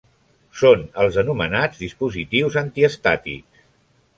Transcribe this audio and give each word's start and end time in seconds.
Són 0.61 0.81
els 1.03 1.19
anomenats, 1.23 1.81
dispositius 1.83 2.59
antiestàtics. 2.63 3.63